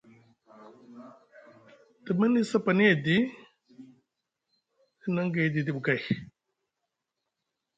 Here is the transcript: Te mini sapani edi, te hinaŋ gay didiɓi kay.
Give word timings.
Te 2.03 2.11
mini 2.19 2.41
sapani 2.51 2.83
edi, 2.93 3.17
te 4.99 5.03
hinaŋ 5.03 5.27
gay 5.33 5.47
didiɓi 5.53 5.81
kay. 5.85 6.01